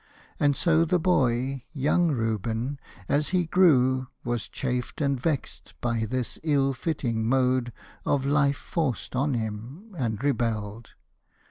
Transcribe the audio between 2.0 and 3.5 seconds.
Reuben, as he